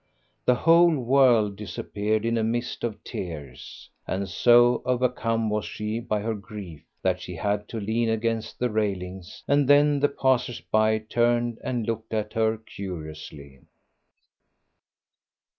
[0.45, 3.87] The whole world disappeared in a mist of tears.
[4.07, 8.71] And so overcome was she by her grief that she had to lean against the
[8.71, 13.59] railings, and then the passers by turned and looked at her curiously.